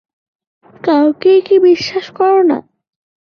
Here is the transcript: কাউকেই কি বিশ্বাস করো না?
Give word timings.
কাউকেই 0.83 1.39
কি 1.41 1.55
বিশ্বাস 1.59 2.05
করো 2.11 2.41
না? 2.43 2.57